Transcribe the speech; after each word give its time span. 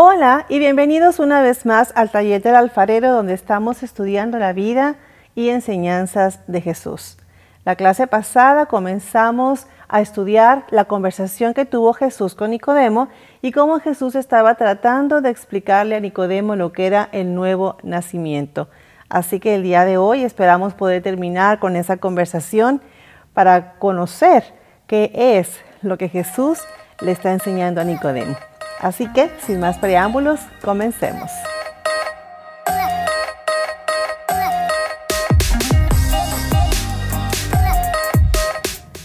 Hola 0.00 0.46
y 0.48 0.60
bienvenidos 0.60 1.18
una 1.18 1.42
vez 1.42 1.66
más 1.66 1.92
al 1.96 2.12
taller 2.12 2.40
del 2.40 2.54
alfarero 2.54 3.12
donde 3.12 3.34
estamos 3.34 3.82
estudiando 3.82 4.38
la 4.38 4.52
vida 4.52 4.94
y 5.34 5.48
enseñanzas 5.48 6.38
de 6.46 6.60
Jesús. 6.60 7.18
La 7.64 7.74
clase 7.74 8.06
pasada 8.06 8.66
comenzamos 8.66 9.66
a 9.88 10.00
estudiar 10.00 10.66
la 10.70 10.84
conversación 10.84 11.52
que 11.52 11.64
tuvo 11.64 11.94
Jesús 11.94 12.36
con 12.36 12.50
Nicodemo 12.50 13.08
y 13.42 13.50
cómo 13.50 13.80
Jesús 13.80 14.14
estaba 14.14 14.54
tratando 14.54 15.20
de 15.20 15.30
explicarle 15.30 15.96
a 15.96 16.00
Nicodemo 16.00 16.54
lo 16.54 16.70
que 16.70 16.86
era 16.86 17.08
el 17.10 17.34
nuevo 17.34 17.76
nacimiento. 17.82 18.68
Así 19.08 19.40
que 19.40 19.56
el 19.56 19.64
día 19.64 19.84
de 19.84 19.96
hoy 19.96 20.22
esperamos 20.22 20.74
poder 20.74 21.02
terminar 21.02 21.58
con 21.58 21.74
esa 21.74 21.96
conversación 21.96 22.82
para 23.34 23.72
conocer 23.80 24.44
qué 24.86 25.10
es 25.12 25.58
lo 25.82 25.98
que 25.98 26.08
Jesús 26.08 26.60
le 27.00 27.10
está 27.10 27.32
enseñando 27.32 27.80
a 27.80 27.84
Nicodemo. 27.84 28.36
Así 28.80 29.06
que, 29.12 29.30
sin 29.44 29.60
más 29.60 29.78
preámbulos, 29.78 30.40
comencemos. 30.62 31.30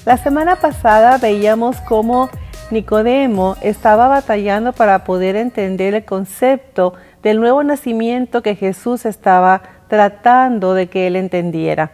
La 0.05 0.17
semana 0.17 0.57
pasada 0.57 1.17
veíamos 1.17 1.79
cómo 1.81 2.29
Nicodemo 2.71 3.55
estaba 3.61 4.07
batallando 4.09 4.73
para 4.73 5.05
poder 5.05 5.37
entender 5.37 5.93
el 5.93 6.03
concepto 6.03 6.93
del 7.21 7.39
nuevo 7.39 7.63
nacimiento 7.63 8.41
que 8.41 8.55
Jesús 8.55 9.05
estaba 9.05 9.61
tratando 9.87 10.73
de 10.73 10.87
que 10.87 11.07
él 11.07 11.15
entendiera. 11.15 11.91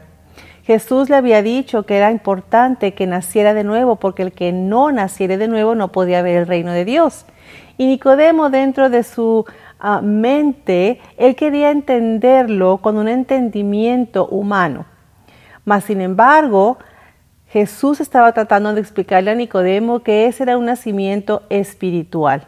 Jesús 0.63 1.09
le 1.09 1.15
había 1.15 1.41
dicho 1.41 1.83
que 1.83 1.97
era 1.97 2.11
importante 2.11 2.93
que 2.93 3.07
naciera 3.07 3.53
de 3.53 3.63
nuevo 3.63 3.95
porque 3.97 4.23
el 4.23 4.31
que 4.31 4.51
no 4.51 4.91
naciera 4.91 5.37
de 5.37 5.47
nuevo 5.47 5.75
no 5.75 5.91
podía 5.91 6.21
ver 6.21 6.37
el 6.37 6.47
reino 6.47 6.71
de 6.71 6.85
Dios. 6.85 7.25
Y 7.79 7.87
Nicodemo 7.87 8.49
dentro 8.49 8.89
de 8.89 9.03
su 9.03 9.45
ah, 9.79 10.01
mente, 10.01 10.99
él 11.15 11.37
quería 11.37 11.71
entenderlo 11.71 12.79
con 12.79 12.97
un 12.97 13.07
entendimiento 13.07 14.27
humano. 14.27 14.85
Mas, 15.63 15.85
sin 15.85 16.01
embargo, 16.01 16.77
Jesús 17.47 18.01
estaba 18.01 18.33
tratando 18.33 18.73
de 18.73 18.81
explicarle 18.81 19.31
a 19.31 19.35
Nicodemo 19.35 20.01
que 20.01 20.25
ese 20.27 20.43
era 20.43 20.57
un 20.57 20.65
nacimiento 20.65 21.43
espiritual. 21.49 22.47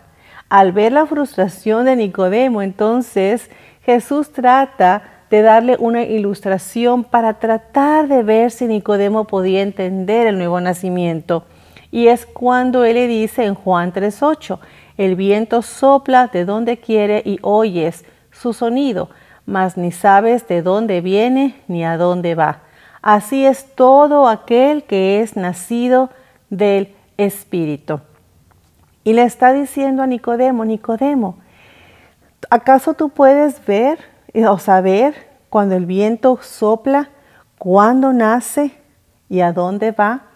Al 0.49 0.73
ver 0.73 0.91
la 0.91 1.05
frustración 1.05 1.85
de 1.85 1.95
Nicodemo, 1.95 2.61
entonces 2.61 3.49
Jesús 3.83 4.33
trata 4.33 5.03
de 5.29 5.43
darle 5.43 5.77
una 5.79 6.03
ilustración 6.03 7.05
para 7.05 7.35
tratar 7.35 8.09
de 8.09 8.21
ver 8.21 8.51
si 8.51 8.65
Nicodemo 8.65 9.27
podía 9.27 9.61
entender 9.61 10.27
el 10.27 10.37
nuevo 10.37 10.59
nacimiento. 10.59 11.45
Y 11.91 12.07
es 12.07 12.25
cuando 12.25 12.85
él 12.85 12.95
le 12.95 13.07
dice 13.07 13.45
en 13.45 13.53
Juan 13.53 13.91
3.8, 13.91 14.59
el 14.97 15.15
viento 15.15 15.61
sopla 15.61 16.27
de 16.27 16.45
donde 16.45 16.77
quiere 16.77 17.21
y 17.25 17.37
oyes 17.41 18.05
su 18.31 18.53
sonido, 18.53 19.09
mas 19.45 19.77
ni 19.77 19.91
sabes 19.91 20.47
de 20.47 20.61
dónde 20.61 21.01
viene 21.01 21.61
ni 21.67 21.83
a 21.83 21.97
dónde 21.97 22.35
va. 22.35 22.61
Así 23.01 23.45
es 23.45 23.75
todo 23.75 24.27
aquel 24.27 24.83
que 24.83 25.21
es 25.21 25.35
nacido 25.35 26.09
del 26.49 26.93
Espíritu. 27.17 27.99
Y 29.03 29.13
le 29.13 29.23
está 29.23 29.51
diciendo 29.51 30.03
a 30.03 30.07
Nicodemo, 30.07 30.63
Nicodemo, 30.63 31.37
¿acaso 32.49 32.93
tú 32.93 33.09
puedes 33.09 33.65
ver 33.65 33.99
o 34.47 34.57
saber 34.59 35.27
cuando 35.49 35.75
el 35.75 35.85
viento 35.85 36.37
sopla, 36.41 37.09
cuándo 37.57 38.13
nace 38.13 38.71
y 39.27 39.41
a 39.41 39.51
dónde 39.51 39.91
va? 39.91 40.30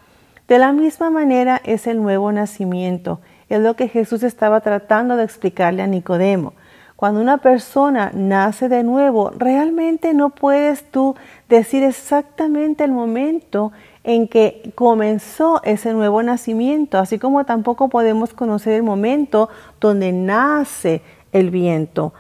De 0.48 0.60
la 0.60 0.74
misma 0.74 1.10
manera 1.10 1.60
es 1.64 1.88
el 1.88 2.02
nuevo 2.02 2.32
nacimiento. 2.32 3.20
Es 3.50 3.60
lo 3.62 3.76
que 3.76 3.88
Jesús 3.88 4.22
estaba 4.22 4.62
tratando 4.62 5.16
de 5.16 5.24
explicarle 5.24 5.82
a 5.82 5.88
Nicodemo. 5.88 6.54
Cuando 6.96 7.20
una 7.20 7.40
persona 7.40 8.12
nace 8.14 8.70
de 8.70 8.84
nuevo, 8.84 9.32
realmente 9.32 10.14
no 10.14 10.30
puedes 10.30 10.84
tú 10.92 11.16
decir 11.50 11.84
exactamente 11.84 12.84
el 12.84 12.92
momento 12.92 13.74
en 14.04 14.28
que 14.28 14.72
comenzó 14.76 15.62
ese 15.64 15.94
nuevo 15.94 16.24
nacimiento, 16.24 17.00
así 17.00 17.20
como 17.20 17.44
tampoco 17.44 17.90
podemos 17.90 18.34
conocer 18.34 18.74
el 18.74 18.84
momento 18.84 19.50
donde 19.82 20.14
nace 20.14 21.02
el 21.34 21.50
viento. 21.50 22.14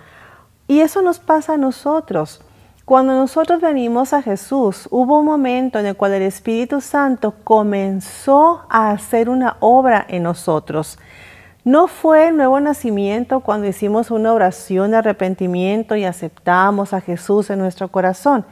Y 0.67 0.79
eso 0.79 1.01
nos 1.01 1.19
pasa 1.19 1.53
a 1.53 1.57
nosotros. 1.57 2.41
Cuando 2.85 3.13
nosotros 3.13 3.61
venimos 3.61 4.13
a 4.13 4.21
Jesús, 4.21 4.87
hubo 4.91 5.17
un 5.17 5.25
momento 5.25 5.79
en 5.79 5.87
el 5.87 5.95
cual 5.95 6.13
el 6.13 6.21
Espíritu 6.21 6.81
Santo 6.81 7.33
comenzó 7.43 8.61
a 8.69 8.91
hacer 8.91 9.27
una 9.27 9.57
obra 9.59 10.05
en 10.07 10.21
nosotros. 10.21 10.99
No 11.63 11.87
fue 11.87 12.27
el 12.27 12.37
nuevo 12.37 12.59
nacimiento 12.59 13.39
cuando 13.39 13.65
hicimos 13.65 14.11
una 14.11 14.31
oración 14.31 14.91
de 14.91 14.97
arrepentimiento 14.97 15.95
y 15.95 16.05
aceptamos 16.05 16.93
a 16.93 17.01
Jesús 17.01 17.49
en 17.49 17.57
nuestro 17.57 17.87
corazón. 17.87 18.45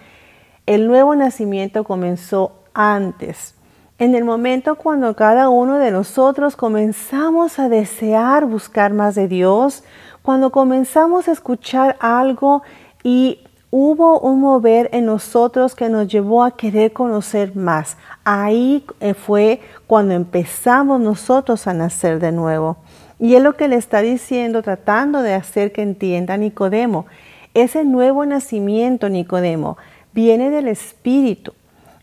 El 0.66 0.88
nuevo 0.88 1.14
nacimiento 1.14 1.84
comenzó 1.84 2.54
antes. 2.74 3.54
En 4.00 4.16
el 4.16 4.24
momento 4.24 4.78
cuando 4.78 5.16
cada 5.16 5.50
uno 5.50 5.78
de 5.78 5.92
nosotros 5.92 6.56
comenzamos 6.56 7.60
a 7.60 7.70
desear 7.70 8.46
buscar 8.48 8.94
más 8.94 9.14
de 9.14 9.28
Dios, 9.28 9.84
cuando 10.24 10.50
comenzamos 10.50 11.28
a 11.28 11.34
escuchar 11.34 11.98
algo 12.00 12.64
y 13.04 13.43
hubo 13.76 14.20
un 14.20 14.40
mover 14.40 14.88
en 14.94 15.08
nosotros 15.08 15.74
que 15.74 15.90
nos 15.90 16.08
llevó 16.08 16.44
a 16.44 16.56
querer 16.56 16.94
conocer 16.94 17.56
más. 17.56 17.98
Ahí 18.24 18.86
eh, 19.00 19.16
fue 19.16 19.62
cuando 19.88 20.14
empezamos 20.14 21.02
nosotros 21.02 21.66
a 21.66 21.74
nacer 21.74 22.20
de 22.20 22.32
nuevo. 22.32 22.78
Y 23.18 23.34
es 23.34 23.42
lo 23.42 23.58
que 23.58 23.68
le 23.68 23.78
está 23.78 24.02
diciendo, 24.02 24.62
tratando 24.62 25.24
de 25.24 25.34
hacer 25.34 25.72
que 25.72 25.82
entienda 25.82 26.38
Nicodemo. 26.38 27.08
Ese 27.56 27.84
nuevo 27.84 28.28
nacimiento, 28.28 29.10
Nicodemo, 29.10 29.80
viene 30.14 30.52
del 30.52 30.68
Espíritu. 30.68 31.56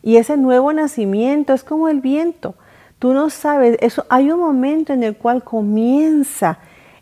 Y 0.03 0.17
ese 0.17 0.37
nuevo 0.37 0.73
nacimiento 0.73 1.53
es 1.53 1.63
como 1.63 1.89
el 1.89 2.01
viento. 2.01 2.57
Tú 2.99 3.15
no 3.15 3.31
sabes, 3.31 3.79
eso, 3.81 4.07
hay 4.09 4.33
un 4.33 4.41
momento 4.41 4.93
en 4.93 5.05
el 5.05 5.17
cual 5.17 5.45
comienza 5.45 6.59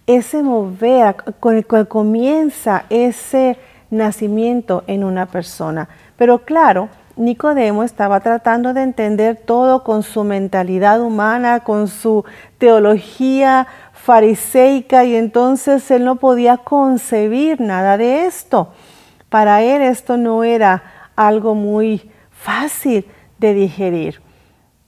ese 0.06 0.42
mover, 0.42 1.16
con 1.40 1.56
el 1.56 1.66
cual 1.66 1.88
comienza 1.88 2.84
ese 2.90 3.56
nacimiento 3.91 4.84
en 4.87 5.04
una 5.04 5.26
persona. 5.26 5.88
Pero 6.16 6.41
claro, 6.41 6.88
Nicodemo 7.16 7.82
estaba 7.82 8.21
tratando 8.21 8.75
de 8.75 8.82
entender 8.82 9.37
todo 9.37 9.82
con 9.82 10.03
su 10.03 10.22
mentalidad 10.25 11.00
humana, 11.00 11.60
con 11.60 11.88
su 11.88 12.25
teología 12.59 13.66
fariseica 13.93 15.04
y 15.04 15.16
entonces 15.16 15.91
él 15.91 16.04
no 16.04 16.16
podía 16.16 16.59
concebir 16.59 17.60
nada 17.60 17.98
de 17.98 18.27
esto. 18.27 18.72
Para 19.28 19.62
él 19.62 19.82
esto 19.82 20.16
no 20.16 20.44
era 20.44 20.82
algo 21.16 21.54
muy 21.54 22.10
fácil 22.31 23.04
de 23.38 23.54
digerir. 23.54 24.21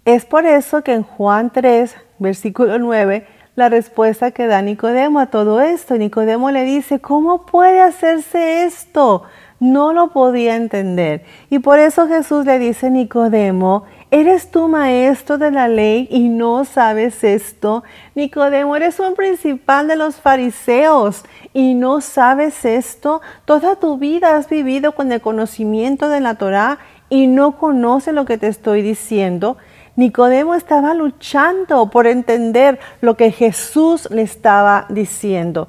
Es 0.05 0.25
por 0.25 0.47
eso 0.47 0.83
que 0.83 0.95
en 0.95 1.03
Juan 1.03 1.51
3, 1.51 1.95
versículo 2.19 2.79
9, 2.79 3.27
la 3.57 3.69
respuesta 3.69 4.31
que 4.31 4.47
da 4.47 4.63
Nicodemo 4.63 5.21
a 5.21 5.27
todo 5.27 5.61
esto. 5.61 5.97
Nicodemo 5.97 6.51
le 6.51 6.65
dice, 6.65 7.01
¿cómo 7.01 7.47
puede 7.47 7.81
hacerse 7.81 8.65
esto? 8.65 9.25
No 9.59 9.93
lo 9.93 10.09
podía 10.09 10.57
entender. 10.57 11.25
Y 11.51 11.59
por 11.59 11.79
eso 11.79 12.09
Jesús 12.09 12.47
le 12.47 12.59
dice, 12.59 12.91
Nicodemo, 12.91 13.85
¿eres 14.11 14.51
tú 14.51 14.69
maestro 14.69 15.37
de 15.37 15.51
la 15.51 15.69
ley 15.69 16.09
y 16.11 16.31
no 16.31 16.65
sabes 16.65 17.23
esto? 17.25 17.85
Nicodemo, 18.15 18.75
eres 18.77 18.99
un 19.01 19.15
principal 19.15 19.89
de 19.89 19.97
los 19.97 20.17
fariseos 20.17 21.25
y 21.53 21.75
no 21.75 22.01
sabes 22.01 22.65
esto. 22.65 23.21
Toda 23.45 23.77
tu 23.77 23.99
vida 23.99 24.37
has 24.37 24.49
vivido 24.49 24.93
con 24.93 25.13
el 25.13 25.21
conocimiento 25.21 26.09
de 26.09 26.21
la 26.21 26.37
Torah 26.37 26.79
y 27.11 27.27
no 27.27 27.59
conoces 27.59 28.15
lo 28.15 28.25
que 28.25 28.39
te 28.39 28.47
estoy 28.47 28.81
diciendo. 28.81 29.59
Nicodemo 29.97 30.55
estaba 30.55 30.95
luchando 30.95 31.91
por 31.91 32.07
entender 32.07 32.79
lo 33.01 33.17
que 33.17 33.33
Jesús 33.33 34.09
le 34.11 34.23
estaba 34.23 34.87
diciendo. 34.89 35.69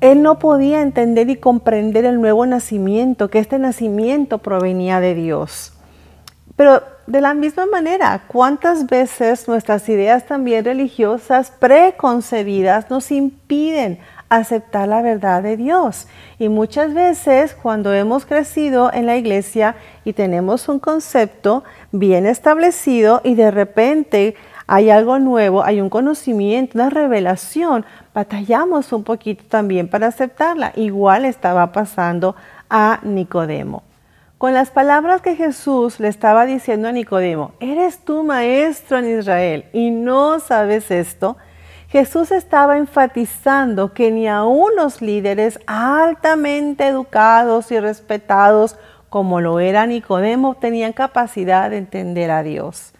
Él 0.00 0.22
no 0.22 0.38
podía 0.38 0.82
entender 0.82 1.30
y 1.30 1.36
comprender 1.36 2.04
el 2.04 2.20
nuevo 2.20 2.44
nacimiento, 2.44 3.30
que 3.30 3.38
este 3.38 3.58
nacimiento 3.58 4.38
provenía 4.38 5.00
de 5.00 5.14
Dios. 5.14 5.72
Pero 6.56 6.82
de 7.06 7.20
la 7.20 7.34
misma 7.34 7.66
manera, 7.66 8.24
¿cuántas 8.28 8.86
veces 8.86 9.48
nuestras 9.48 9.88
ideas 9.88 10.26
también 10.26 10.64
religiosas 10.64 11.50
preconcebidas 11.50 12.90
nos 12.90 13.10
impiden 13.10 13.98
aceptar 14.36 14.88
la 14.88 15.02
verdad 15.02 15.42
de 15.42 15.56
Dios. 15.56 16.06
Y 16.38 16.48
muchas 16.48 16.94
veces 16.94 17.54
cuando 17.54 17.92
hemos 17.92 18.26
crecido 18.26 18.92
en 18.92 19.06
la 19.06 19.16
iglesia 19.16 19.76
y 20.04 20.12
tenemos 20.12 20.68
un 20.68 20.78
concepto 20.78 21.64
bien 21.92 22.26
establecido 22.26 23.20
y 23.24 23.34
de 23.34 23.50
repente 23.50 24.34
hay 24.66 24.90
algo 24.90 25.18
nuevo, 25.18 25.62
hay 25.62 25.80
un 25.80 25.90
conocimiento, 25.90 26.78
una 26.78 26.90
revelación, 26.90 27.84
batallamos 28.14 28.92
un 28.92 29.04
poquito 29.04 29.44
también 29.48 29.88
para 29.88 30.06
aceptarla. 30.06 30.72
Igual 30.74 31.24
estaba 31.24 31.72
pasando 31.72 32.34
a 32.70 33.00
Nicodemo. 33.02 33.82
Con 34.38 34.52
las 34.52 34.70
palabras 34.70 35.20
que 35.22 35.36
Jesús 35.36 36.00
le 36.00 36.08
estaba 36.08 36.44
diciendo 36.44 36.88
a 36.88 36.92
Nicodemo, 36.92 37.52
eres 37.60 37.98
tú 37.98 38.24
maestro 38.24 38.98
en 38.98 39.18
Israel 39.18 39.64
y 39.72 39.90
no 39.90 40.40
sabes 40.40 40.90
esto, 40.90 41.36
Jesús 41.94 42.32
estaba 42.32 42.76
enfatizando 42.76 43.94
que 43.94 44.10
ni 44.10 44.26
aun 44.26 44.74
los 44.74 45.00
líderes 45.00 45.60
altamente 45.68 46.88
educados 46.88 47.70
y 47.70 47.78
respetados 47.78 48.76
como 49.08 49.40
lo 49.40 49.60
era 49.60 49.86
Nicodemo 49.86 50.56
tenían 50.56 50.92
capacidad 50.92 51.70
de 51.70 51.76
entender 51.76 52.32
a 52.32 52.42
Dios. 52.42 52.94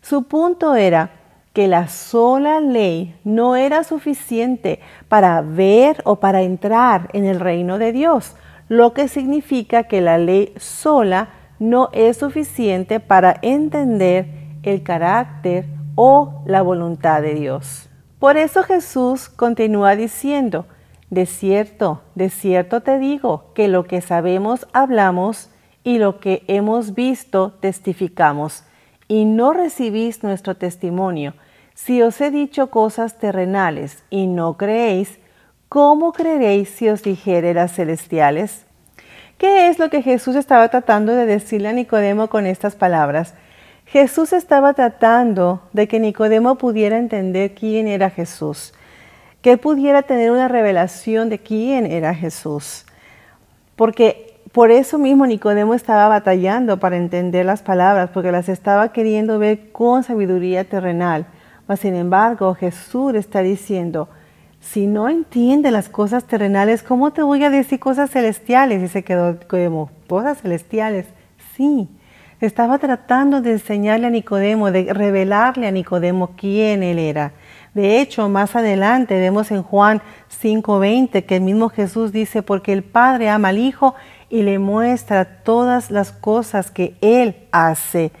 Su 0.00 0.24
punto 0.24 0.74
era 0.74 1.10
que 1.52 1.68
la 1.68 1.86
sola 1.86 2.58
ley 2.58 3.14
no 3.22 3.54
era 3.54 3.84
suficiente 3.84 4.80
para 5.06 5.40
ver 5.40 6.02
o 6.04 6.16
para 6.16 6.42
entrar 6.42 7.10
en 7.12 7.26
el 7.26 7.38
reino 7.38 7.78
de 7.78 7.92
Dios, 7.92 8.34
lo 8.68 8.94
que 8.94 9.06
significa 9.06 9.84
que 9.84 10.00
la 10.00 10.18
ley 10.18 10.52
sola 10.56 11.28
no 11.60 11.88
es 11.92 12.16
suficiente 12.16 12.98
para 12.98 13.36
entender 13.42 14.26
el 14.64 14.82
carácter 14.82 15.66
o 15.94 16.42
la 16.46 16.62
voluntad 16.62 17.22
de 17.22 17.34
Dios. 17.34 17.90
Por 18.24 18.38
eso 18.38 18.62
Jesús 18.62 19.28
continúa 19.28 19.96
diciendo, 19.96 20.64
de 21.10 21.26
cierto, 21.26 22.00
de 22.14 22.30
cierto 22.30 22.80
te 22.80 22.98
digo 22.98 23.52
que 23.54 23.68
lo 23.68 23.84
que 23.84 24.00
sabemos 24.00 24.66
hablamos 24.72 25.50
y 25.82 25.98
lo 25.98 26.20
que 26.20 26.42
hemos 26.48 26.94
visto 26.94 27.52
testificamos, 27.60 28.64
y 29.08 29.26
no 29.26 29.52
recibís 29.52 30.22
nuestro 30.22 30.56
testimonio. 30.56 31.34
Si 31.74 32.00
os 32.00 32.18
he 32.22 32.30
dicho 32.30 32.70
cosas 32.70 33.18
terrenales 33.18 34.02
y 34.08 34.26
no 34.26 34.56
creéis, 34.56 35.18
¿cómo 35.68 36.14
creeréis 36.14 36.70
si 36.70 36.88
os 36.88 37.02
dijere 37.02 37.52
las 37.52 37.74
celestiales? 37.74 38.64
¿Qué 39.36 39.68
es 39.68 39.78
lo 39.78 39.90
que 39.90 40.00
Jesús 40.00 40.34
estaba 40.34 40.70
tratando 40.70 41.14
de 41.14 41.26
decirle 41.26 41.68
a 41.68 41.72
Nicodemo 41.74 42.30
con 42.30 42.46
estas 42.46 42.74
palabras? 42.74 43.34
Jesús 43.94 44.32
estaba 44.32 44.72
tratando 44.72 45.62
de 45.72 45.86
que 45.86 46.00
Nicodemo 46.00 46.56
pudiera 46.56 46.98
entender 46.98 47.54
quién 47.54 47.86
era 47.86 48.10
Jesús, 48.10 48.74
que 49.40 49.56
pudiera 49.56 50.02
tener 50.02 50.32
una 50.32 50.48
revelación 50.48 51.28
de 51.28 51.38
quién 51.38 51.86
era 51.86 52.12
Jesús. 52.12 52.86
Porque 53.76 54.40
por 54.50 54.72
eso 54.72 54.98
mismo 54.98 55.28
Nicodemo 55.28 55.74
estaba 55.74 56.08
batallando 56.08 56.80
para 56.80 56.96
entender 56.96 57.46
las 57.46 57.62
palabras, 57.62 58.10
porque 58.12 58.32
las 58.32 58.48
estaba 58.48 58.90
queriendo 58.90 59.38
ver 59.38 59.70
con 59.70 60.02
sabiduría 60.02 60.64
terrenal. 60.64 61.26
Mas 61.68 61.78
sin 61.78 61.94
embargo, 61.94 62.52
Jesús 62.56 63.14
está 63.14 63.42
diciendo, 63.42 64.08
si 64.58 64.88
no 64.88 65.08
entiende 65.08 65.70
las 65.70 65.88
cosas 65.88 66.24
terrenales, 66.24 66.82
¿cómo 66.82 67.12
te 67.12 67.22
voy 67.22 67.44
a 67.44 67.50
decir 67.50 67.78
cosas 67.78 68.10
celestiales? 68.10 68.82
Y 68.82 68.88
se 68.88 69.04
quedó 69.04 69.38
como, 69.46 69.88
cosas 70.08 70.42
celestiales. 70.42 71.06
Sí, 71.56 71.88
estaba 72.46 72.78
tratando 72.78 73.40
de 73.40 73.52
enseñarle 73.52 74.06
a 74.06 74.10
Nicodemo, 74.10 74.70
de 74.70 74.92
revelarle 74.92 75.66
a 75.66 75.70
Nicodemo 75.70 76.30
quién 76.36 76.82
él 76.82 76.98
era. 76.98 77.32
De 77.74 78.00
hecho, 78.00 78.28
más 78.28 78.54
adelante 78.54 79.18
vemos 79.18 79.50
en 79.50 79.62
Juan 79.62 80.00
5:20 80.28 81.24
que 81.24 81.36
el 81.36 81.42
mismo 81.42 81.68
Jesús 81.68 82.12
dice, 82.12 82.42
porque 82.42 82.72
el 82.72 82.84
Padre 82.84 83.28
ama 83.28 83.48
al 83.48 83.58
Hijo 83.58 83.94
y 84.30 84.42
le 84.42 84.58
muestra 84.58 85.42
todas 85.42 85.90
las 85.90 86.12
cosas 86.12 86.70
que 86.70 86.94
Él 87.00 87.36
hace. 87.50 88.12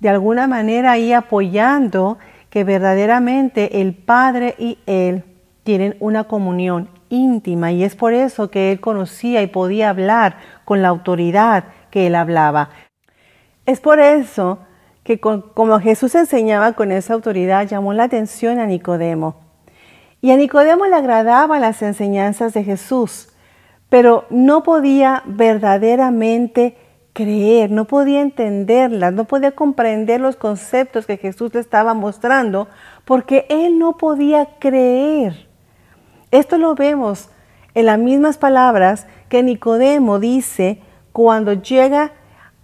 De 0.00 0.08
alguna 0.08 0.46
manera 0.46 0.92
ahí 0.92 1.12
apoyando 1.12 2.18
que 2.50 2.64
verdaderamente 2.64 3.80
el 3.80 3.94
Padre 3.94 4.54
y 4.58 4.78
Él 4.86 5.24
tienen 5.64 5.96
una 6.00 6.24
comunión 6.24 6.88
íntima 7.08 7.72
y 7.72 7.84
es 7.84 7.94
por 7.94 8.12
eso 8.12 8.50
que 8.50 8.72
Él 8.72 8.80
conocía 8.80 9.42
y 9.42 9.46
podía 9.46 9.90
hablar 9.90 10.36
con 10.64 10.82
la 10.82 10.88
autoridad 10.88 11.64
que 11.90 12.06
Él 12.08 12.14
hablaba. 12.14 12.70
Es 13.66 13.80
por 13.80 14.00
eso 14.00 14.58
que 15.04 15.20
como 15.20 15.80
Jesús 15.80 16.14
enseñaba 16.14 16.72
con 16.72 16.92
esa 16.92 17.14
autoridad, 17.14 17.66
llamó 17.66 17.92
la 17.92 18.04
atención 18.04 18.58
a 18.58 18.66
Nicodemo. 18.66 19.36
Y 20.20 20.30
a 20.30 20.36
Nicodemo 20.36 20.86
le 20.86 20.94
agradaban 20.94 21.60
las 21.60 21.82
enseñanzas 21.82 22.54
de 22.54 22.62
Jesús, 22.62 23.28
pero 23.88 24.24
no 24.30 24.62
podía 24.62 25.22
verdaderamente 25.26 26.76
creer, 27.12 27.70
no 27.70 27.86
podía 27.86 28.20
entenderlas, 28.20 29.12
no 29.12 29.24
podía 29.24 29.52
comprender 29.52 30.20
los 30.20 30.36
conceptos 30.36 31.06
que 31.06 31.16
Jesús 31.16 31.52
le 31.52 31.60
estaba 31.60 31.92
mostrando, 31.94 32.68
porque 33.04 33.46
él 33.48 33.78
no 33.78 33.96
podía 33.96 34.46
creer. 34.58 35.48
Esto 36.30 36.56
lo 36.56 36.74
vemos 36.74 37.28
en 37.74 37.86
las 37.86 37.98
mismas 37.98 38.38
palabras 38.38 39.06
que 39.28 39.42
Nicodemo 39.42 40.18
dice 40.18 40.80
cuando 41.12 41.52
llega 41.52 42.12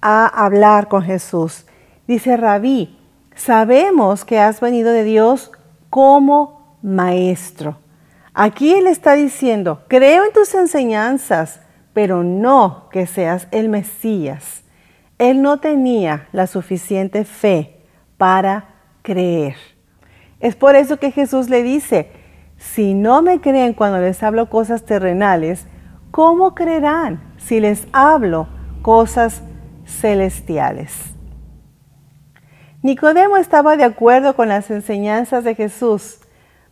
a 0.00 0.26
hablar 0.26 0.88
con 0.88 1.02
Jesús. 1.02 1.66
Dice 2.06 2.36
Rabí, 2.36 2.98
sabemos 3.34 4.24
que 4.24 4.38
has 4.38 4.60
venido 4.60 4.92
de 4.92 5.04
Dios 5.04 5.52
como 5.90 6.76
maestro. 6.82 7.78
Aquí 8.34 8.74
él 8.74 8.86
está 8.86 9.14
diciendo, 9.14 9.82
creo 9.88 10.24
en 10.24 10.32
tus 10.32 10.54
enseñanzas, 10.54 11.60
pero 11.92 12.22
no 12.22 12.88
que 12.90 13.06
seas 13.06 13.48
el 13.50 13.68
Mesías. 13.68 14.62
Él 15.18 15.42
no 15.42 15.58
tenía 15.58 16.28
la 16.32 16.46
suficiente 16.46 17.24
fe 17.24 17.80
para 18.16 18.76
creer. 19.02 19.56
Es 20.38 20.54
por 20.54 20.76
eso 20.76 20.98
que 20.98 21.10
Jesús 21.10 21.48
le 21.48 21.64
dice, 21.64 22.12
si 22.56 22.94
no 22.94 23.22
me 23.22 23.40
creen 23.40 23.72
cuando 23.72 23.98
les 23.98 24.22
hablo 24.22 24.48
cosas 24.48 24.84
terrenales, 24.84 25.66
¿cómo 26.12 26.54
creerán 26.54 27.34
si 27.38 27.58
les 27.58 27.88
hablo 27.92 28.46
cosas 28.82 29.42
celestiales. 29.88 30.92
Nicodemo 32.82 33.36
estaba 33.36 33.76
de 33.76 33.84
acuerdo 33.84 34.36
con 34.36 34.48
las 34.48 34.70
enseñanzas 34.70 35.42
de 35.42 35.56
Jesús, 35.56 36.20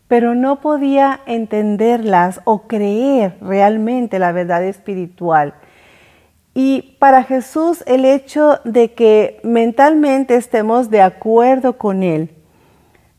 pero 0.06 0.36
no 0.36 0.60
podía 0.60 1.20
entenderlas 1.26 2.40
o 2.44 2.68
creer 2.68 3.36
realmente 3.40 4.20
la 4.20 4.30
verdad 4.30 4.62
espiritual. 4.62 5.54
Y 6.54 6.96
para 7.00 7.24
Jesús 7.24 7.82
el 7.86 8.04
hecho 8.04 8.60
de 8.64 8.92
que 8.92 9.40
mentalmente 9.42 10.36
estemos 10.36 10.90
de 10.90 11.02
acuerdo 11.02 11.76
con 11.76 12.02
Él 12.02 12.30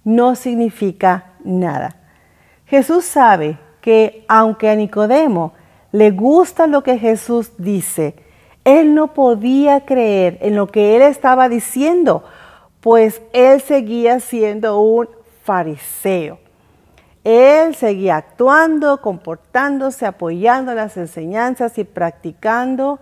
no 0.04 0.36
significa 0.36 1.34
nada. 1.44 1.98
Jesús 2.66 3.04
sabe 3.04 3.60
que 3.82 4.26
aunque 4.30 4.70
a 4.70 4.76
Nicodemo 4.76 5.54
le 5.92 6.12
gusta 6.12 6.68
lo 6.68 6.84
que 6.84 6.98
Jesús 6.98 7.52
dice, 7.58 8.16
él 8.68 8.94
no 8.94 9.14
podía 9.14 9.86
creer 9.86 10.40
en 10.42 10.58
lo 10.58 10.68
que 10.68 10.98
él 10.98 11.02
estaba 11.02 11.48
diciendo, 11.48 12.26
pues 12.82 13.22
él 13.32 13.62
seguía 13.62 14.20
siendo 14.20 14.82
un 14.82 15.08
fariseo. 15.44 16.38
Él 17.24 17.76
seguía 17.76 18.18
actuando, 18.18 19.00
comportándose, 19.00 20.06
apoyando 20.06 20.74
las 20.74 20.98
enseñanzas 20.98 21.78
y 21.78 21.86
practicando 21.86 23.00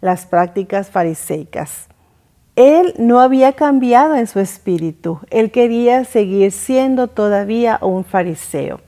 las 0.00 0.24
prácticas 0.24 0.88
fariseicas. 0.88 1.88
Él 2.54 2.94
no 2.96 3.18
había 3.18 3.54
cambiado 3.54 4.14
en 4.14 4.28
su 4.28 4.38
espíritu, 4.38 5.18
él 5.30 5.50
quería 5.50 6.04
seguir 6.04 6.52
siendo 6.52 7.08
todavía 7.08 7.80
un 7.82 8.04
fariseo. 8.04 8.80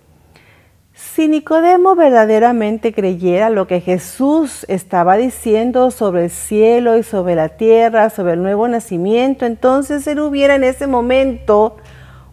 Si 1.00 1.28
Nicodemo 1.28 1.94
verdaderamente 1.94 2.92
creyera 2.92 3.48
lo 3.48 3.66
que 3.66 3.80
Jesús 3.80 4.66
estaba 4.68 5.16
diciendo 5.16 5.90
sobre 5.90 6.24
el 6.24 6.30
cielo 6.30 6.98
y 6.98 7.02
sobre 7.02 7.34
la 7.34 7.48
tierra, 7.48 8.10
sobre 8.10 8.34
el 8.34 8.42
nuevo 8.42 8.68
nacimiento, 8.68 9.46
entonces 9.46 10.06
él 10.06 10.20
hubiera 10.20 10.56
en 10.56 10.62
ese 10.62 10.86
momento 10.86 11.78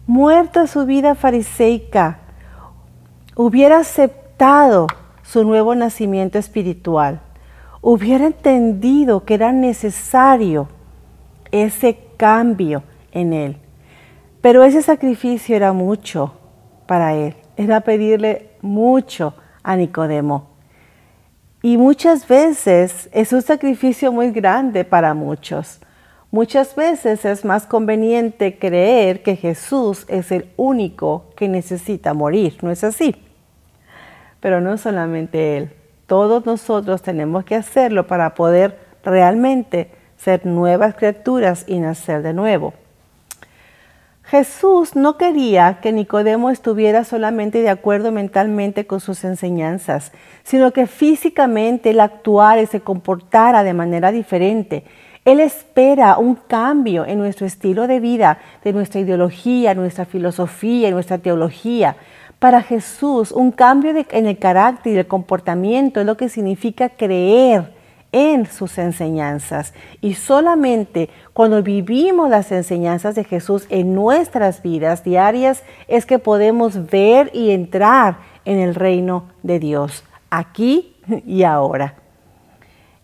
muerto 0.06 0.66
su 0.66 0.84
vida 0.84 1.14
fariseica, 1.14 2.18
hubiera 3.36 3.78
aceptado 3.78 4.86
su 5.22 5.44
nuevo 5.44 5.74
nacimiento 5.74 6.38
espiritual, 6.38 7.22
hubiera 7.80 8.26
entendido 8.26 9.24
que 9.24 9.32
era 9.32 9.50
necesario 9.50 10.68
ese 11.52 11.98
cambio 12.18 12.82
en 13.12 13.32
él. 13.32 13.56
Pero 14.42 14.62
ese 14.62 14.82
sacrificio 14.82 15.56
era 15.56 15.72
mucho 15.72 16.34
para 16.86 17.14
él, 17.14 17.34
era 17.58 17.80
pedirle 17.80 18.52
mucho 18.62 19.34
a 19.62 19.76
Nicodemo. 19.76 20.46
Y 21.60 21.76
muchas 21.76 22.26
veces 22.26 23.10
es 23.12 23.32
un 23.32 23.42
sacrificio 23.42 24.12
muy 24.12 24.30
grande 24.30 24.84
para 24.84 25.12
muchos. 25.12 25.80
Muchas 26.30 26.76
veces 26.76 27.24
es 27.24 27.44
más 27.44 27.66
conveniente 27.66 28.58
creer 28.58 29.22
que 29.22 29.34
Jesús 29.34 30.06
es 30.08 30.30
el 30.30 30.50
único 30.56 31.30
que 31.36 31.48
necesita 31.48 32.14
morir, 32.14 32.58
¿no 32.62 32.70
es 32.70 32.84
así? 32.84 33.16
Pero 34.38 34.60
no 34.60 34.78
solamente 34.78 35.56
Él, 35.56 35.72
todos 36.06 36.46
nosotros 36.46 37.02
tenemos 37.02 37.44
que 37.44 37.56
hacerlo 37.56 38.06
para 38.06 38.34
poder 38.34 38.78
realmente 39.02 39.90
ser 40.16 40.46
nuevas 40.46 40.94
criaturas 40.94 41.64
y 41.66 41.80
nacer 41.80 42.22
de 42.22 42.34
nuevo. 42.34 42.72
Jesús 44.30 44.94
no 44.94 45.16
quería 45.16 45.78
que 45.80 45.90
Nicodemo 45.90 46.50
estuviera 46.50 47.04
solamente 47.04 47.62
de 47.62 47.70
acuerdo 47.70 48.12
mentalmente 48.12 48.86
con 48.86 49.00
sus 49.00 49.24
enseñanzas, 49.24 50.12
sino 50.42 50.70
que 50.72 50.86
físicamente 50.86 51.90
él 51.90 52.00
actuara 52.00 52.60
y 52.60 52.66
se 52.66 52.80
comportara 52.80 53.64
de 53.64 53.72
manera 53.72 54.12
diferente. 54.12 54.84
Él 55.24 55.40
espera 55.40 56.18
un 56.18 56.34
cambio 56.34 57.06
en 57.06 57.16
nuestro 57.16 57.46
estilo 57.46 57.86
de 57.86 58.00
vida, 58.00 58.38
de 58.64 58.74
nuestra 58.74 59.00
ideología, 59.00 59.74
nuestra 59.74 60.04
filosofía 60.04 60.90
nuestra 60.90 61.16
teología, 61.16 61.96
Para 62.38 62.62
Jesús, 62.62 63.32
un 63.32 63.50
cambio 63.50 63.92
en 64.10 64.26
el 64.26 64.38
carácter 64.38 64.92
y 64.92 64.98
el 64.98 65.06
comportamiento 65.06 66.00
es 66.00 66.06
lo 66.06 66.18
que 66.18 66.28
significa 66.28 66.90
creer 66.90 67.77
en 68.12 68.46
sus 68.46 68.78
enseñanzas. 68.78 69.74
Y 70.00 70.14
solamente 70.14 71.10
cuando 71.32 71.62
vivimos 71.62 72.30
las 72.30 72.50
enseñanzas 72.52 73.14
de 73.14 73.24
Jesús 73.24 73.66
en 73.68 73.94
nuestras 73.94 74.62
vidas 74.62 75.04
diarias 75.04 75.62
es 75.88 76.06
que 76.06 76.18
podemos 76.18 76.90
ver 76.90 77.30
y 77.34 77.50
entrar 77.50 78.18
en 78.44 78.58
el 78.58 78.74
reino 78.74 79.24
de 79.42 79.58
Dios, 79.58 80.04
aquí 80.30 80.96
y 81.26 81.42
ahora. 81.42 81.96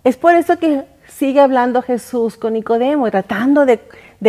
Es 0.04 0.16
por 0.16 0.34
eso 0.34 0.58
que 0.58 0.84
sigue 1.08 1.40
hablando 1.40 1.82
Jesús 1.82 2.36
con 2.36 2.54
Nicodemo, 2.54 3.10
tratando 3.10 3.66
de, 3.66 3.80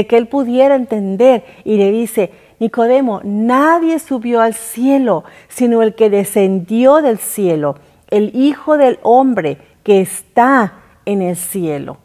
que 0.08 0.18
él 0.18 0.28
pudiera 0.28 0.76
entender 0.76 1.44
y 1.64 1.78
le 1.78 1.92
dice, 1.92 2.32
Nicodemo, 2.60 3.22
nadie 3.24 4.00
subió 4.00 4.42
al 4.42 4.54
cielo, 4.54 5.24
sino 5.48 5.82
el 5.82 5.96
que 5.96 6.10
descendió 6.10 7.02
del 7.02 7.18
cielo, 7.18 7.76
el 8.10 8.36
Hijo 8.36 8.78
del 8.78 9.00
Hombre 9.04 9.58
que 9.86 10.02
está 10.02 10.74
en 11.06 11.22
el 11.22 11.38
cielo. 11.38 11.98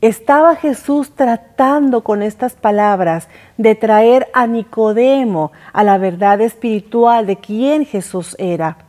Estaba 0.00 0.54
Jesús 0.54 1.10
tratando 1.10 2.04
con 2.04 2.22
estas 2.22 2.54
palabras 2.54 3.28
de 3.56 3.74
traer 3.74 4.28
a 4.32 4.46
Nicodemo 4.46 5.50
a 5.72 5.82
la 5.82 5.98
verdad 5.98 6.40
espiritual 6.40 7.26
de 7.26 7.36
quién 7.36 7.84
Jesús 7.84 8.36
era. 8.38 8.85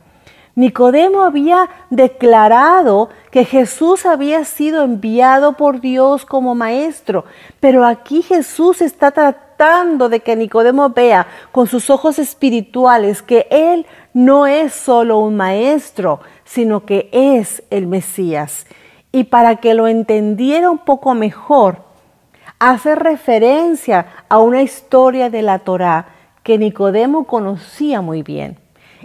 Nicodemo 0.58 1.22
había 1.22 1.68
declarado 1.88 3.10
que 3.30 3.44
Jesús 3.44 4.04
había 4.04 4.44
sido 4.44 4.82
enviado 4.82 5.52
por 5.52 5.80
Dios 5.80 6.26
como 6.26 6.56
maestro, 6.56 7.24
pero 7.60 7.84
aquí 7.84 8.22
Jesús 8.22 8.82
está 8.82 9.12
tratando 9.12 10.08
de 10.08 10.18
que 10.18 10.34
Nicodemo 10.34 10.88
vea 10.88 11.28
con 11.52 11.68
sus 11.68 11.90
ojos 11.90 12.18
espirituales 12.18 13.22
que 13.22 13.46
Él 13.52 13.86
no 14.12 14.48
es 14.48 14.72
solo 14.72 15.20
un 15.20 15.36
maestro, 15.36 16.18
sino 16.42 16.84
que 16.84 17.08
es 17.12 17.62
el 17.70 17.86
Mesías. 17.86 18.66
Y 19.12 19.24
para 19.24 19.60
que 19.60 19.74
lo 19.74 19.86
entendiera 19.86 20.72
un 20.72 20.78
poco 20.78 21.14
mejor, 21.14 21.82
hace 22.58 22.96
referencia 22.96 24.24
a 24.28 24.38
una 24.38 24.62
historia 24.62 25.30
de 25.30 25.42
la 25.42 25.60
Torá 25.60 26.08
que 26.42 26.58
Nicodemo 26.58 27.28
conocía 27.28 28.00
muy 28.00 28.24
bien. 28.24 28.58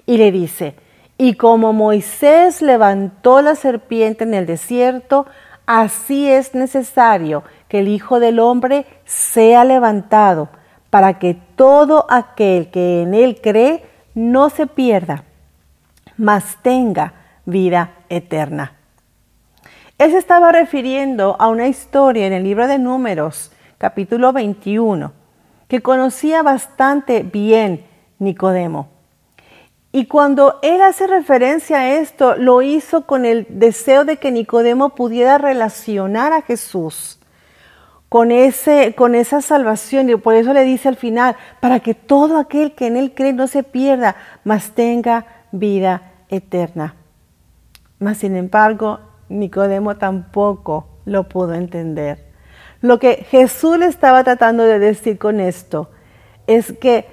Y 0.08 0.18
le 0.18 0.32
dice, 0.32 0.82
y 1.18 1.36
como 1.36 1.74
Moisés 1.74 2.62
levantó 2.62 3.42
la 3.42 3.56
serpiente 3.56 4.24
en 4.24 4.34
el 4.34 4.46
desierto, 4.46 5.26
así 5.66 6.30
es 6.30 6.56
necesario 6.56 7.44
que 7.68 7.80
el 7.80 7.88
Hijo 7.88 8.20
del 8.20 8.40
Hombre 8.40 8.86
sea 9.06 9.64
levantado, 9.64 10.50
para 10.90 11.18
que 11.18 11.36
todo 11.56 12.06
aquel 12.10 12.70
que 12.70 13.02
en 13.02 13.14
él 13.14 13.40
cree 13.42 13.84
no 14.14 14.50
se 14.50 14.68
pierda, 14.68 15.24
mas 16.18 16.58
tenga 16.62 17.14
vida 17.46 17.94
eterna. 18.10 18.74
Él 19.98 20.12
se 20.12 20.18
estaba 20.18 20.52
refiriendo 20.52 21.36
a 21.40 21.48
una 21.48 21.68
historia 21.68 22.28
en 22.28 22.34
el 22.34 22.44
libro 22.44 22.68
de 22.68 22.78
Números, 22.78 23.52
capítulo 23.78 24.34
21, 24.34 25.14
que 25.68 25.82
conocía 25.82 26.44
bastante 26.44 27.24
bien 27.24 27.86
Nicodemo. 28.20 28.93
Y 29.96 30.08
cuando 30.08 30.58
él 30.64 30.82
hace 30.82 31.06
referencia 31.06 31.78
a 31.78 31.92
esto, 31.92 32.36
lo 32.36 32.64
hizo 32.64 33.06
con 33.06 33.26
el 33.26 33.46
deseo 33.48 34.06
de 34.06 34.18
que 34.18 34.32
Nicodemo 34.32 34.96
pudiera 34.96 35.38
relacionar 35.38 36.34
a 36.34 36.42
Jesús 36.42 37.20
con, 38.10 38.32
ese, 38.32 38.96
con 38.98 39.14
esa 39.14 39.40
salvación. 39.42 40.10
Y 40.10 40.16
por 40.16 40.34
eso 40.34 40.52
le 40.52 40.64
dice 40.64 40.90
al 40.90 40.96
final, 40.96 41.36
para 41.60 41.80
que 41.80 41.94
todo 41.94 42.40
aquel 42.40 42.74
que 42.74 42.88
en 42.88 42.98
él 42.98 43.14
cree 43.14 43.34
no 43.34 43.46
se 43.46 43.62
pierda, 43.62 44.16
mas 44.44 44.72
tenga 44.72 45.28
vida 45.52 46.12
eterna. 46.28 46.96
Mas 48.00 48.18
sin 48.18 48.36
embargo, 48.36 49.00
Nicodemo 49.30 49.98
tampoco 49.98 50.88
lo 51.06 51.30
pudo 51.30 51.54
entender. 51.54 52.26
Lo 52.82 52.98
que 52.98 53.28
Jesús 53.30 53.78
le 53.78 53.86
estaba 53.86 54.24
tratando 54.24 54.64
de 54.64 54.80
decir 54.80 55.20
con 55.20 55.40
esto 55.40 55.92
es 56.48 56.74
que 56.74 57.06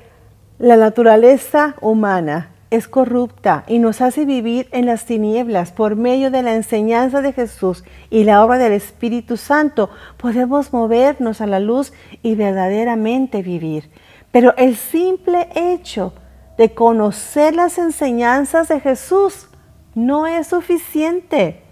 la 0.58 0.78
naturaleza 0.78 1.75
humana 1.82 2.52
es 2.71 2.87
corrupta 2.87 3.65
y 3.67 3.81
nos 3.81 4.00
hace 4.00 4.25
vivir 4.25 4.69
en 4.71 4.87
las 4.87 5.05
tinieblas 5.05 5.73
por 5.73 5.97
medio 5.97 6.31
de 6.31 6.43
la 6.43 6.55
enseñanza 6.55 7.21
de 7.21 7.33
Jesús 7.33 7.85
y 8.11 8.25
la 8.25 8.45
obra 8.45 8.59
del 8.59 8.73
Espíritu 8.73 9.37
Santo, 9.37 9.91
podemos 10.17 10.73
movernos 10.73 11.41
a 11.41 11.47
la 11.47 11.59
luz 11.59 11.93
y 12.23 12.37
verdaderamente 12.37 13.43
vivir. 13.43 13.91
Pero 14.31 14.55
el 14.57 14.77
simple 14.77 15.49
hecho 15.55 16.15
de 16.57 16.73
conocer 16.73 17.55
las 17.55 17.79
enseñanzas 17.79 18.69
de 18.69 18.79
Jesús 18.81 19.49
no 19.95 20.29
es 20.29 20.47
suficiente. 20.47 21.62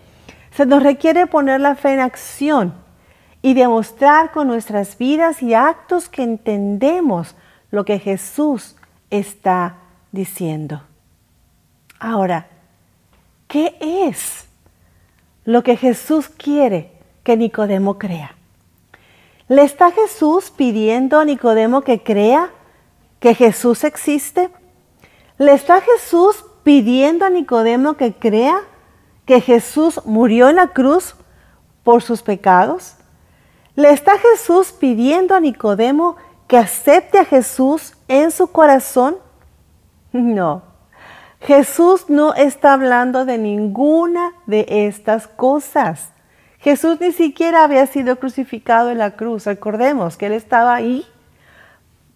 Se 0.51 0.67
nos 0.67 0.83
requiere 0.83 1.29
poner 1.29 1.61
la 1.61 1.77
fe 1.77 1.93
en 1.93 2.01
acción 2.01 2.75
y 3.41 3.55
demostrar 3.55 4.33
con 4.33 4.49
nuestras 4.49 4.99
vidas 4.99 5.43
y 5.43 5.55
actos 5.55 6.09
que 6.09 6.25
entendemos 6.25 7.37
lo 7.71 7.85
que 7.85 8.01
Jesús 8.01 8.75
está 9.11 9.77
diciendo. 10.11 10.88
Ahora, 11.99 12.47
¿qué 13.49 13.77
es 13.81 14.47
lo 15.45 15.63
que 15.63 15.77
Jesús 15.77 16.29
quiere 16.29 16.93
que 17.25 17.37
Nicodemo 17.37 17.99
crea? 17.99 18.37
¿Le 19.49 19.63
está 19.63 19.91
Jesús 19.91 20.51
pidiendo 20.51 21.19
a 21.19 21.25
Nicodemo 21.25 21.81
que 21.81 22.03
crea 22.03 22.51
que 23.19 23.35
Jesús 23.35 23.83
existe? 23.83 24.51
¿Le 25.39 25.53
está 25.53 25.81
Jesús 25.81 26.45
pidiendo 26.63 27.25
a 27.25 27.31
Nicodemo 27.31 27.95
que 27.95 28.13
crea 28.13 28.61
que 29.25 29.41
Jesús 29.41 30.01
murió 30.05 30.49
en 30.49 30.57
la 30.57 30.69
cruz 30.69 31.17
por 31.83 32.03
sus 32.03 32.23
pecados? 32.23 32.95
¿Le 33.75 33.91
está 33.91 34.13
Jesús 34.19 34.73
pidiendo 34.73 35.35
a 35.35 35.41
Nicodemo 35.41 36.17
que 36.47 36.59
acepte 36.59 37.19
a 37.19 37.25
Jesús 37.25 37.95
en 38.07 38.31
su 38.31 38.49
corazón? 38.49 39.17
No. 40.13 40.68
Jesús 41.41 42.09
no 42.09 42.35
está 42.35 42.73
hablando 42.73 43.25
de 43.25 43.39
ninguna 43.39 44.33
de 44.47 44.67
estas 44.69 45.29
cosas. 45.29 46.11
Jesús 46.59 47.01
ni 47.01 47.13
siquiera 47.13 47.65
había 47.65 47.87
sido 47.87 48.19
crucificado 48.19 48.91
en 48.91 48.99
la 48.99 49.13
cruz. 49.13 49.47
Recordemos 49.47 50.17
que 50.17 50.27
él 50.27 50.33
estaba 50.33 50.75
ahí 50.75 51.07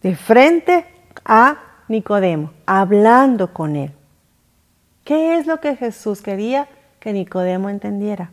de 0.02 0.16
frente 0.16 0.86
a 1.24 1.58
Nicodemo, 1.88 2.52
hablando 2.66 3.52
con 3.52 3.76
él. 3.76 3.92
¿Qué 5.04 5.38
es 5.38 5.46
lo 5.46 5.60
que 5.60 5.76
Jesús 5.76 6.22
quería 6.22 6.68
que 7.00 7.12
Nicodemo 7.12 7.68
entendiera? 7.68 8.30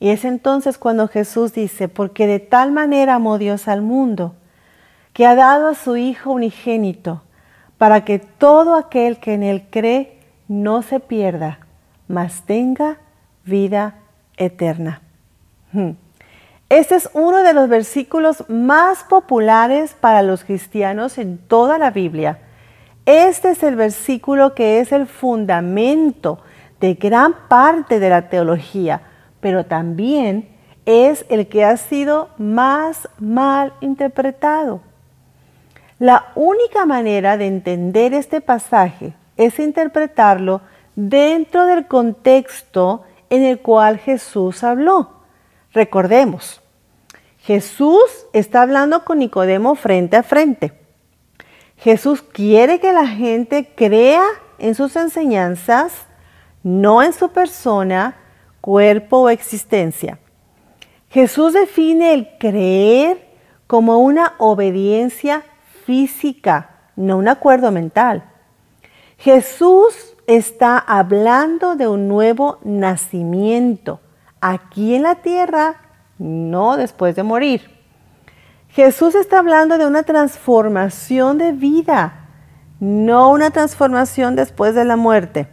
Y 0.00 0.10
es 0.10 0.24
entonces 0.24 0.78
cuando 0.78 1.08
Jesús 1.08 1.52
dice, 1.52 1.88
porque 1.88 2.26
de 2.26 2.40
tal 2.40 2.72
manera 2.72 3.14
amó 3.14 3.38
Dios 3.38 3.68
al 3.68 3.82
mundo, 3.82 4.34
que 5.12 5.26
ha 5.26 5.34
dado 5.34 5.68
a 5.68 5.74
su 5.74 5.96
Hijo 5.96 6.32
unigénito, 6.32 7.22
para 7.84 8.02
que 8.02 8.18
todo 8.18 8.76
aquel 8.76 9.18
que 9.18 9.34
en 9.34 9.42
Él 9.42 9.66
cree 9.68 10.18
no 10.48 10.80
se 10.80 11.00
pierda, 11.00 11.58
mas 12.08 12.40
tenga 12.46 12.96
vida 13.44 13.96
eterna. 14.38 15.02
Hmm. 15.70 15.90
Este 16.70 16.94
es 16.94 17.10
uno 17.12 17.42
de 17.42 17.52
los 17.52 17.68
versículos 17.68 18.48
más 18.48 19.04
populares 19.04 19.94
para 20.00 20.22
los 20.22 20.44
cristianos 20.44 21.18
en 21.18 21.36
toda 21.36 21.76
la 21.76 21.90
Biblia. 21.90 22.38
Este 23.04 23.50
es 23.50 23.62
el 23.62 23.76
versículo 23.76 24.54
que 24.54 24.80
es 24.80 24.90
el 24.90 25.06
fundamento 25.06 26.38
de 26.80 26.94
gran 26.94 27.34
parte 27.48 28.00
de 28.00 28.08
la 28.08 28.30
teología, 28.30 29.02
pero 29.40 29.66
también 29.66 30.48
es 30.86 31.26
el 31.28 31.48
que 31.48 31.66
ha 31.66 31.76
sido 31.76 32.30
más 32.38 33.10
mal 33.18 33.74
interpretado. 33.82 34.80
La 36.04 36.32
única 36.34 36.84
manera 36.84 37.38
de 37.38 37.46
entender 37.46 38.12
este 38.12 38.42
pasaje 38.42 39.14
es 39.38 39.58
interpretarlo 39.58 40.60
dentro 40.94 41.64
del 41.64 41.86
contexto 41.86 43.04
en 43.30 43.42
el 43.42 43.60
cual 43.60 43.96
Jesús 43.96 44.62
habló. 44.64 45.22
Recordemos, 45.72 46.60
Jesús 47.38 48.26
está 48.34 48.60
hablando 48.60 49.02
con 49.06 49.18
Nicodemo 49.18 49.76
frente 49.76 50.18
a 50.18 50.22
frente. 50.22 50.74
Jesús 51.78 52.20
quiere 52.20 52.80
que 52.80 52.92
la 52.92 53.06
gente 53.06 53.72
crea 53.74 54.24
en 54.58 54.74
sus 54.74 54.96
enseñanzas, 54.96 56.04
no 56.62 57.02
en 57.02 57.14
su 57.14 57.30
persona, 57.30 58.14
cuerpo 58.60 59.20
o 59.20 59.30
existencia. 59.30 60.18
Jesús 61.08 61.54
define 61.54 62.12
el 62.12 62.36
creer 62.36 63.26
como 63.66 64.00
una 64.00 64.34
obediencia 64.36 65.44
física, 65.84 66.70
no 66.96 67.18
un 67.18 67.28
acuerdo 67.28 67.70
mental. 67.70 68.24
Jesús 69.18 70.14
está 70.26 70.78
hablando 70.78 71.76
de 71.76 71.88
un 71.88 72.08
nuevo 72.08 72.58
nacimiento 72.64 74.00
aquí 74.40 74.94
en 74.94 75.02
la 75.02 75.16
tierra, 75.16 75.76
no 76.18 76.76
después 76.76 77.16
de 77.16 77.22
morir. 77.22 77.70
Jesús 78.68 79.14
está 79.14 79.38
hablando 79.38 79.78
de 79.78 79.86
una 79.86 80.02
transformación 80.02 81.38
de 81.38 81.52
vida, 81.52 82.28
no 82.80 83.30
una 83.30 83.50
transformación 83.50 84.36
después 84.36 84.74
de 84.74 84.84
la 84.84 84.96
muerte. 84.96 85.48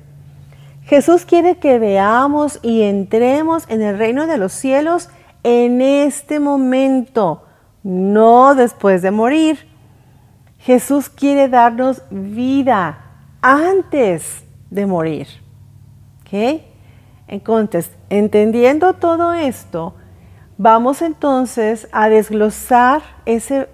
Jesús 0.83 1.25
quiere 1.25 1.57
que 1.57 1.79
veamos 1.79 2.59
y 2.63 2.81
entremos 2.81 3.65
en 3.69 3.81
el 3.81 3.97
reino 3.97 4.27
de 4.27 4.37
los 4.37 4.51
cielos 4.51 5.09
en 5.43 5.81
este 5.81 6.39
momento, 6.39 7.45
no 7.83 8.55
después 8.55 9.01
de 9.01 9.11
morir. 9.11 9.70
Jesús 10.63 11.09
quiere 11.09 11.49
darnos 11.49 12.03
vida 12.11 12.99
antes 13.41 14.43
de 14.69 14.85
morir. 14.85 15.27
¿Ok? 16.21 16.61
Entonces, 17.27 17.91
entendiendo 18.09 18.93
todo 18.93 19.33
esto, 19.33 19.95
vamos 20.57 21.01
entonces 21.01 21.87
a 21.91 22.09
desglosar 22.09 23.01
ese, 23.25 23.69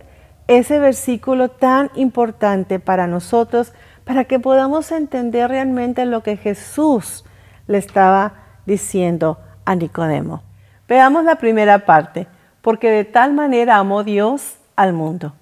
ese 0.47 0.79
versículo 0.79 1.49
tan 1.49 1.91
importante 1.95 2.79
para 2.79 3.05
nosotros, 3.05 3.73
para 4.05 4.23
que 4.23 4.39
podamos 4.39 4.91
entender 4.91 5.49
realmente 5.49 6.05
lo 6.05 6.23
que 6.23 6.37
Jesús 6.37 7.25
le 7.67 7.79
estaba 7.79 8.33
diciendo 8.65 9.39
a 9.65 9.75
Nicodemo. 9.75 10.43
Veamos 10.87 11.25
la 11.25 11.35
primera 11.35 11.85
parte, 11.85 12.27
porque 12.61 12.89
de 12.89 13.03
tal 13.03 13.33
manera 13.33 13.75
amó 13.75 14.05
Dios 14.05 14.55
al 14.77 14.93
mundo. 14.93 15.33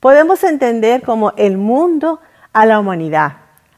Podemos 0.00 0.42
entender 0.44 1.02
como 1.02 1.34
el 1.36 1.58
mundo 1.58 2.20
a 2.54 2.64
la 2.64 2.80
humanidad, 2.80 3.32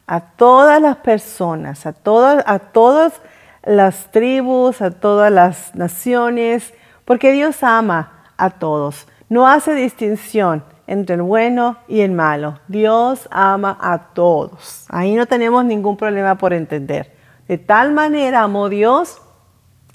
a 0.07 0.21
todas 0.21 0.81
las 0.81 0.97
personas, 0.99 1.85
a 1.85 1.93
todas, 1.93 2.45
a 2.47 2.61
todas 2.61 3.21
las 3.65 4.13
tribus, 4.13 4.83
a 4.83 4.93
todas 4.93 5.33
las 5.33 5.75
naciones, 5.75 6.75
porque 7.05 7.33
Dios 7.33 7.65
ama 7.65 8.23
a 8.37 8.51
todos, 8.51 9.09
no 9.29 9.49
hace 9.49 9.75
distinción 9.75 10.65
entre 10.87 11.17
el 11.17 11.23
bueno 11.23 11.79
y 11.89 12.03
el 12.03 12.13
malo. 12.13 12.61
Dios 12.69 13.29
ama 13.33 13.77
a 13.81 14.13
todos. 14.15 14.87
Ahí 14.91 15.15
no 15.15 15.27
tenemos 15.27 15.65
ningún 15.65 15.97
problema 15.97 16.37
por 16.37 16.53
entender. 16.53 17.17
De 17.49 17.59
tal 17.59 17.93
manera 17.93 18.43
amó 18.43 18.69
Dios 18.69 19.21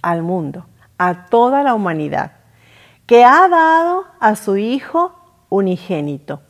al 0.01 0.23
mundo, 0.23 0.65
a 0.97 1.27
toda 1.27 1.63
la 1.63 1.73
humanidad, 1.73 2.33
que 3.05 3.23
ha 3.23 3.47
dado 3.47 4.05
a 4.19 4.35
su 4.35 4.57
Hijo 4.57 5.13
unigénito. 5.49 6.41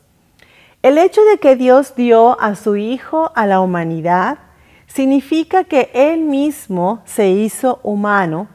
El 0.82 0.98
hecho 0.98 1.22
de 1.24 1.38
que 1.38 1.56
Dios 1.56 1.94
dio 1.96 2.40
a 2.40 2.54
su 2.54 2.76
Hijo 2.76 3.32
a 3.34 3.46
la 3.46 3.60
humanidad 3.60 4.38
significa 4.86 5.64
que 5.64 5.90
Él 5.92 6.20
mismo 6.20 7.02
se 7.04 7.30
hizo 7.30 7.80
humano 7.82 8.48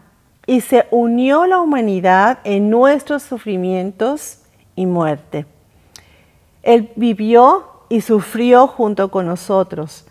y 0.46 0.62
se 0.62 0.88
unió 0.92 1.46
la 1.46 1.60
humanidad 1.60 2.40
en 2.44 2.70
nuestros 2.70 3.24
sufrimientos 3.24 4.40
y 4.76 4.86
muerte. 4.86 5.46
Él 6.64 6.92
vivió 6.96 7.66
y 7.90 8.02
sufrió 8.02 8.68
junto 8.68 9.12
con 9.12 9.26
nosotros. 9.28 10.06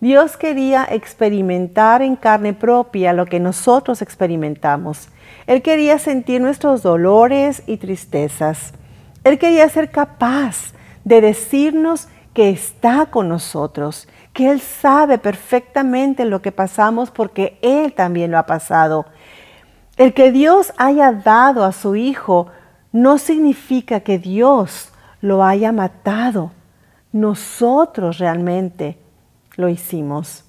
Dios 0.00 0.36
quería 0.36 0.86
experimentar 0.90 2.02
en 2.02 2.16
carne 2.16 2.52
propia 2.52 3.12
lo 3.12 3.26
que 3.26 3.40
nosotros 3.40 4.02
experimentamos. 4.02 5.08
Él 5.46 5.62
quería 5.62 5.98
sentir 5.98 6.40
nuestros 6.40 6.82
dolores 6.82 7.62
y 7.66 7.78
tristezas. 7.78 8.72
Él 9.26 9.40
quería 9.40 9.68
ser 9.68 9.90
capaz 9.90 10.72
de 11.02 11.20
decirnos 11.20 12.06
que 12.32 12.48
está 12.48 13.06
con 13.06 13.28
nosotros, 13.28 14.06
que 14.32 14.52
Él 14.52 14.60
sabe 14.60 15.18
perfectamente 15.18 16.24
lo 16.24 16.40
que 16.42 16.52
pasamos 16.52 17.10
porque 17.10 17.58
Él 17.60 17.92
también 17.92 18.30
lo 18.30 18.38
ha 18.38 18.46
pasado. 18.46 19.06
El 19.96 20.14
que 20.14 20.30
Dios 20.30 20.72
haya 20.76 21.10
dado 21.10 21.64
a 21.64 21.72
su 21.72 21.96
Hijo 21.96 22.52
no 22.92 23.18
significa 23.18 23.98
que 23.98 24.20
Dios 24.20 24.92
lo 25.20 25.42
haya 25.42 25.72
matado. 25.72 26.52
Nosotros 27.10 28.18
realmente 28.18 28.96
lo 29.56 29.68
hicimos. 29.68 30.44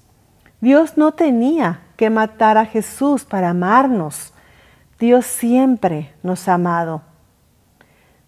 Dios 0.60 0.96
no 0.96 1.10
tenía 1.10 1.80
que 1.96 2.10
matar 2.10 2.56
a 2.56 2.64
Jesús 2.64 3.24
para 3.24 3.50
amarnos. 3.50 4.32
Dios 5.00 5.26
siempre 5.26 6.14
nos 6.22 6.46
ha 6.46 6.54
amado. 6.54 7.07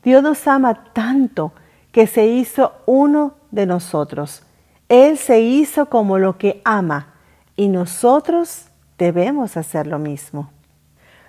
Dios 0.03 0.23
nos 0.23 0.47
ama 0.47 0.93
tanto 0.93 1.53
que 1.93 2.07
se 2.07 2.27
hizo 2.27 2.73
uno 2.87 3.35
de 3.51 3.67
nosotros. 3.67 4.43
Él 4.89 5.19
se 5.19 5.41
hizo 5.41 5.87
como 5.87 6.19
lo 6.19 6.39
que 6.39 6.61
ama 6.65 7.15
y 7.57 7.69
nosotros 7.69 8.67
debemos 8.99 9.57
hacer 9.57 9.87
lo 9.87 9.99
mismo. 9.99 10.51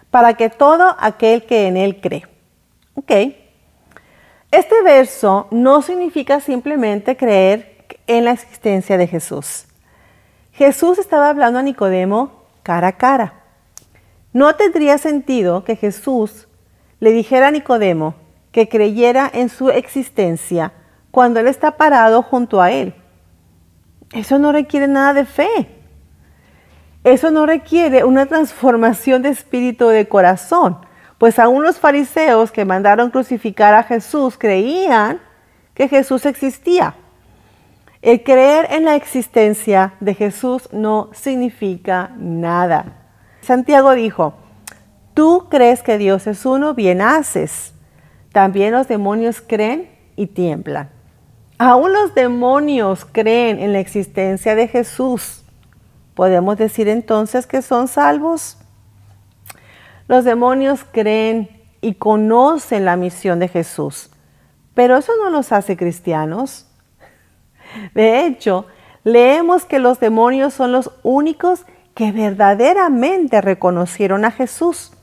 Para 0.09 0.33
que 0.33 0.49
todo 0.49 0.95
aquel 0.99 1.45
que 1.45 1.67
en 1.67 1.77
Él 1.77 2.01
cree. 2.01 2.27
Ok. 2.95 3.11
Este 4.51 4.83
verso 4.83 5.47
no 5.51 5.81
significa 5.81 6.41
simplemente 6.41 7.15
creer 7.15 7.85
en 8.07 8.25
la 8.25 8.31
existencia 8.31 8.97
de 8.97 9.07
Jesús. 9.07 9.65
Jesús 10.51 10.99
estaba 10.99 11.29
hablando 11.29 11.59
a 11.59 11.63
Nicodemo 11.63 12.41
cara 12.63 12.89
a 12.89 12.97
cara. 12.97 13.33
No 14.33 14.55
tendría 14.55 14.97
sentido 14.97 15.63
que 15.63 15.75
Jesús 15.75 16.47
le 16.99 17.11
dijera 17.11 17.47
a 17.47 17.51
Nicodemo, 17.51 18.15
que 18.51 18.67
creyera 18.69 19.29
en 19.33 19.49
su 19.49 19.69
existencia 19.69 20.73
cuando 21.11 21.39
Él 21.39 21.47
está 21.47 21.77
parado 21.77 22.21
junto 22.21 22.61
a 22.61 22.71
Él. 22.71 22.93
Eso 24.13 24.39
no 24.39 24.51
requiere 24.51 24.87
nada 24.87 25.13
de 25.13 25.25
fe. 25.25 25.69
Eso 27.03 27.31
no 27.31 27.45
requiere 27.45 28.03
una 28.03 28.25
transformación 28.25 29.21
de 29.21 29.29
espíritu 29.29 29.87
de 29.87 30.07
corazón. 30.07 30.77
Pues 31.17 31.39
aún 31.39 31.63
los 31.63 31.79
fariseos 31.79 32.51
que 32.51 32.65
mandaron 32.65 33.09
crucificar 33.09 33.73
a 33.73 33.83
Jesús 33.83 34.37
creían 34.37 35.19
que 35.73 35.87
Jesús 35.87 36.25
existía. 36.25 36.95
El 38.01 38.23
creer 38.23 38.67
en 38.71 38.85
la 38.85 38.95
existencia 38.95 39.93
de 39.99 40.15
Jesús 40.15 40.69
no 40.71 41.09
significa 41.13 42.11
nada. 42.17 42.97
Santiago 43.41 43.93
dijo, 43.93 44.33
tú 45.13 45.47
crees 45.49 45.83
que 45.83 45.97
Dios 45.97 46.25
es 46.27 46.45
uno, 46.45 46.73
bien 46.73 47.01
haces. 47.01 47.73
También 48.31 48.71
los 48.71 48.87
demonios 48.87 49.41
creen 49.41 49.89
y 50.15 50.27
tiemblan. 50.27 50.89
Aún 51.57 51.93
los 51.93 52.15
demonios 52.15 53.05
creen 53.05 53.59
en 53.59 53.73
la 53.73 53.79
existencia 53.79 54.55
de 54.55 54.67
Jesús. 54.67 55.43
¿Podemos 56.15 56.57
decir 56.57 56.87
entonces 56.87 57.45
que 57.45 57.61
son 57.61 57.87
salvos? 57.87 58.57
Los 60.07 60.25
demonios 60.25 60.85
creen 60.91 61.61
y 61.81 61.95
conocen 61.95 62.85
la 62.85 62.95
misión 62.95 63.39
de 63.39 63.47
Jesús, 63.47 64.09
pero 64.73 64.97
eso 64.97 65.13
no 65.21 65.29
los 65.29 65.51
hace 65.51 65.77
cristianos. 65.77 66.67
De 67.93 68.25
hecho, 68.25 68.65
leemos 69.03 69.65
que 69.65 69.79
los 69.79 69.99
demonios 69.99 70.53
son 70.53 70.71
los 70.71 70.91
únicos 71.03 71.65
que 71.95 72.11
verdaderamente 72.11 73.41
reconocieron 73.41 74.25
a 74.25 74.31
Jesús 74.31 74.93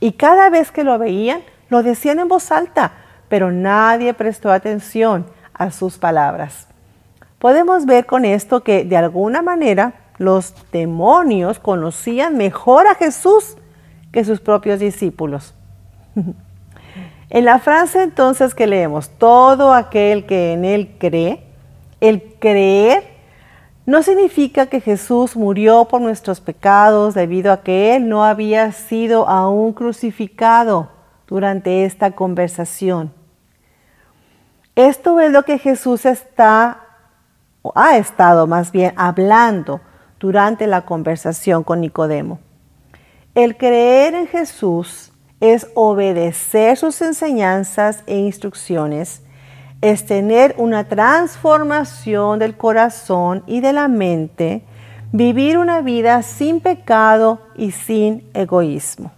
y 0.00 0.12
cada 0.12 0.50
vez 0.50 0.70
que 0.70 0.84
lo 0.84 0.98
veían, 0.98 1.42
lo 1.68 1.82
decían 1.82 2.18
en 2.18 2.28
voz 2.28 2.50
alta, 2.50 2.92
pero 3.28 3.50
nadie 3.50 4.14
prestó 4.14 4.52
atención 4.52 5.26
a 5.52 5.70
sus 5.70 5.98
palabras. 5.98 6.66
Podemos 7.38 7.86
ver 7.86 8.06
con 8.06 8.24
esto 8.24 8.62
que 8.62 8.84
de 8.84 8.96
alguna 8.96 9.42
manera 9.42 9.94
los 10.18 10.54
demonios 10.72 11.58
conocían 11.58 12.36
mejor 12.36 12.86
a 12.86 12.94
Jesús 12.94 13.56
que 14.12 14.24
sus 14.24 14.40
propios 14.40 14.78
discípulos. 14.78 15.54
en 17.30 17.44
la 17.44 17.58
frase 17.58 18.02
entonces 18.02 18.54
que 18.54 18.66
leemos, 18.66 19.10
todo 19.10 19.74
aquel 19.74 20.26
que 20.26 20.52
en 20.52 20.64
él 20.64 20.96
cree, 20.98 21.44
el 22.00 22.22
creer 22.38 23.14
no 23.86 24.02
significa 24.02 24.66
que 24.66 24.80
Jesús 24.80 25.36
murió 25.36 25.84
por 25.84 26.00
nuestros 26.00 26.40
pecados 26.40 27.14
debido 27.14 27.52
a 27.52 27.62
que 27.62 27.96
Él 27.96 28.08
no 28.08 28.24
había 28.24 28.72
sido 28.72 29.28
aún 29.28 29.74
crucificado 29.74 30.93
durante 31.26 31.84
esta 31.84 32.12
conversación. 32.12 33.12
Esto 34.76 35.20
es 35.20 35.30
lo 35.30 35.44
que 35.44 35.58
Jesús 35.58 36.04
está, 36.04 36.80
o 37.62 37.72
ha 37.74 37.96
estado 37.96 38.46
más 38.46 38.72
bien, 38.72 38.92
hablando 38.96 39.80
durante 40.18 40.66
la 40.66 40.82
conversación 40.82 41.62
con 41.62 41.80
Nicodemo. 41.80 42.40
El 43.34 43.56
creer 43.56 44.14
en 44.14 44.26
Jesús 44.26 45.12
es 45.40 45.68
obedecer 45.74 46.76
sus 46.76 47.00
enseñanzas 47.02 48.02
e 48.06 48.16
instrucciones, 48.18 49.22
es 49.80 50.06
tener 50.06 50.54
una 50.58 50.84
transformación 50.84 52.38
del 52.38 52.56
corazón 52.56 53.42
y 53.46 53.60
de 53.60 53.72
la 53.72 53.88
mente, 53.88 54.64
vivir 55.12 55.58
una 55.58 55.82
vida 55.82 56.22
sin 56.22 56.60
pecado 56.60 57.40
y 57.54 57.72
sin 57.72 58.28
egoísmo. 58.34 59.12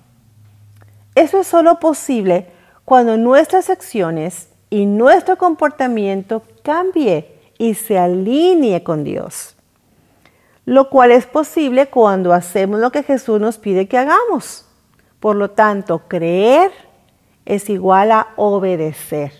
Eso 1.17 1.41
es 1.41 1.49
solo 1.49 1.81
posible 1.81 2.47
cuando 2.85 3.17
nuestras 3.17 3.71
acciones 3.71 4.51
y 4.71 4.87
nuestro 4.87 5.37
comportamiento 5.37 6.45
cambie 6.63 7.41
y 7.59 7.75
se 7.75 7.99
alinee 7.99 8.85
con 8.85 9.03
Dios. 9.03 9.57
Lo 10.67 10.91
cual 10.91 11.11
es 11.13 11.25
posible 11.27 11.87
cuando 11.87 12.33
hacemos 12.33 12.79
lo 12.81 12.93
que 12.93 13.03
Jesús 13.03 13.41
nos 13.41 13.59
pide 13.59 13.89
que 13.89 13.99
hagamos. 13.99 14.67
Por 15.19 15.35
lo 15.37 15.51
tanto, 15.51 16.03
creer 16.07 16.71
es 17.45 17.69
igual 17.71 18.13
a 18.13 18.29
obedecer. 18.37 19.33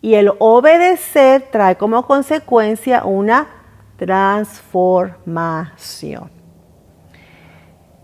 Y 0.00 0.14
el 0.14 0.32
obedecer 0.38 1.50
trae 1.50 1.76
como 1.76 2.06
consecuencia 2.06 3.04
una 3.04 3.48
transformación. 3.96 6.30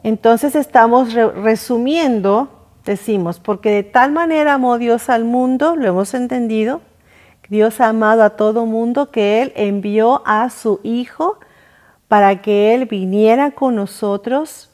Entonces 0.03 0.57
estamos 0.57 1.15
resumiendo, 1.15 2.62
decimos, 2.85 3.41
porque 3.41 3.71
de 3.71 3.83
tal 3.83 4.13
manera 4.13 4.55
amó 4.55 4.79
Dios 4.79 5.09
al 5.09 5.25
mundo, 5.25 5.77
lo 5.77 5.87
hemos 5.87 6.15
entendido, 6.15 6.81
Dios 7.49 7.81
ha 7.81 7.89
amado 7.89 8.23
a 8.23 8.31
todo 8.31 8.67
mundo 8.67 9.11
que 9.11 9.43
Él 9.43 9.53
envió 9.57 10.23
a 10.25 10.49
su 10.49 10.81
Hijo 10.83 11.39
para 12.09 12.41
que 12.41 12.75
Él 12.75 12.87
viniera 12.87 13.51
con 13.51 13.75
nosotros, 13.75 14.71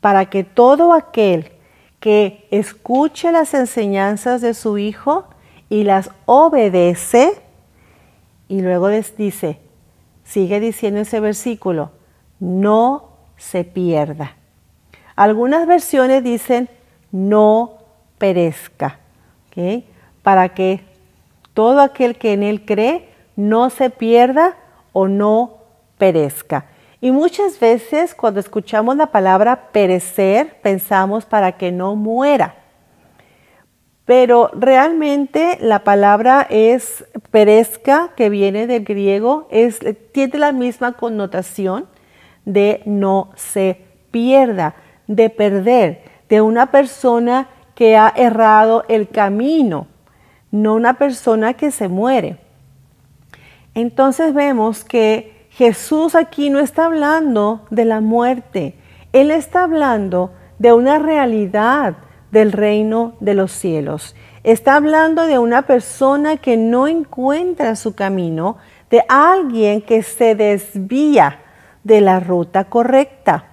para 0.00 0.26
que 0.26 0.44
todo 0.44 0.92
aquel 0.92 1.52
que 2.00 2.46
escuche 2.50 3.32
las 3.32 3.54
enseñanzas 3.54 4.40
de 4.40 4.54
su 4.54 4.78
Hijo 4.78 5.26
y 5.68 5.84
las 5.84 6.10
obedece, 6.26 7.40
y 8.48 8.60
luego 8.60 8.88
les 8.88 9.16
dice, 9.16 9.60
sigue 10.24 10.60
diciendo 10.60 11.00
ese 11.00 11.20
versículo, 11.20 11.92
no 12.40 13.10
se 13.36 13.64
pierda. 13.64 14.37
Algunas 15.18 15.66
versiones 15.66 16.22
dicen, 16.22 16.68
no 17.10 17.78
perezca, 18.18 19.00
para 20.22 20.50
que 20.50 20.84
todo 21.54 21.80
aquel 21.80 22.16
que 22.16 22.34
en 22.34 22.44
él 22.44 22.64
cree 22.64 23.08
no 23.34 23.68
se 23.68 23.90
pierda 23.90 24.54
o 24.92 25.08
no 25.08 25.56
perezca. 25.98 26.66
Y 27.00 27.10
muchas 27.10 27.58
veces 27.58 28.14
cuando 28.14 28.38
escuchamos 28.38 28.96
la 28.96 29.08
palabra 29.08 29.70
perecer, 29.72 30.60
pensamos 30.62 31.24
para 31.24 31.50
que 31.50 31.72
no 31.72 31.96
muera. 31.96 32.54
Pero 34.04 34.52
realmente 34.54 35.58
la 35.60 35.82
palabra 35.82 36.46
es 36.48 37.04
perezca, 37.32 38.10
que 38.14 38.30
viene 38.30 38.68
del 38.68 38.84
griego, 38.84 39.48
tiene 40.12 40.38
la 40.38 40.52
misma 40.52 40.92
connotación 40.92 41.88
de 42.44 42.82
no 42.86 43.32
se 43.34 43.84
pierda, 44.12 44.76
de 45.08 45.30
perder, 45.30 46.04
de 46.28 46.40
una 46.40 46.70
persona 46.70 47.48
que 47.74 47.96
ha 47.96 48.12
errado 48.16 48.84
el 48.88 49.08
camino, 49.08 49.88
no 50.52 50.74
una 50.74 50.94
persona 50.94 51.54
que 51.54 51.72
se 51.72 51.88
muere. 51.88 52.38
Entonces 53.74 54.32
vemos 54.34 54.84
que 54.84 55.46
Jesús 55.50 56.14
aquí 56.14 56.50
no 56.50 56.60
está 56.60 56.84
hablando 56.84 57.66
de 57.70 57.84
la 57.84 58.00
muerte, 58.00 58.74
Él 59.12 59.30
está 59.30 59.64
hablando 59.64 60.32
de 60.58 60.72
una 60.72 60.98
realidad 60.98 61.96
del 62.30 62.52
reino 62.52 63.14
de 63.20 63.34
los 63.34 63.52
cielos. 63.52 64.14
Está 64.44 64.76
hablando 64.76 65.26
de 65.26 65.38
una 65.38 65.62
persona 65.62 66.36
que 66.36 66.56
no 66.56 66.86
encuentra 66.86 67.76
su 67.76 67.94
camino, 67.94 68.56
de 68.90 69.04
alguien 69.08 69.82
que 69.82 70.02
se 70.02 70.34
desvía 70.34 71.40
de 71.84 72.00
la 72.00 72.20
ruta 72.20 72.64
correcta. 72.64 73.44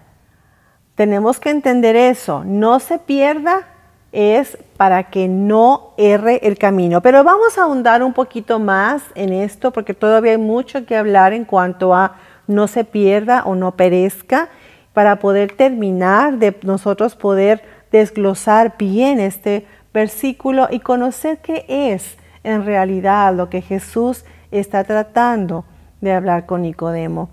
Tenemos 0.95 1.39
que 1.39 1.49
entender 1.49 1.95
eso. 1.95 2.43
No 2.45 2.79
se 2.79 2.97
pierda 2.97 3.67
es 4.15 4.57
para 4.77 5.03
que 5.09 5.27
no 5.27 5.91
erre 5.97 6.39
el 6.47 6.57
camino. 6.57 7.01
Pero 7.01 7.25
vamos 7.25 7.57
a 7.57 7.63
ahondar 7.63 8.01
un 8.01 8.13
poquito 8.13 8.59
más 8.59 9.03
en 9.13 9.33
esto 9.33 9.71
porque 9.71 9.93
todavía 9.93 10.31
hay 10.31 10.37
mucho 10.37 10.85
que 10.85 10.95
hablar 10.95 11.33
en 11.33 11.43
cuanto 11.43 11.93
a 11.93 12.15
no 12.47 12.67
se 12.67 12.85
pierda 12.85 13.43
o 13.43 13.55
no 13.55 13.75
perezca 13.75 14.47
para 14.93 15.17
poder 15.17 15.51
terminar 15.51 16.37
de 16.37 16.57
nosotros 16.61 17.15
poder 17.17 17.61
desglosar 17.91 18.75
bien 18.77 19.19
este 19.19 19.67
versículo 19.93 20.69
y 20.71 20.79
conocer 20.79 21.39
qué 21.39 21.65
es 21.67 22.17
en 22.45 22.65
realidad 22.65 23.35
lo 23.35 23.49
que 23.49 23.61
Jesús 23.61 24.23
está 24.49 24.85
tratando 24.85 25.65
de 25.99 26.13
hablar 26.13 26.45
con 26.45 26.61
Nicodemo. 26.61 27.29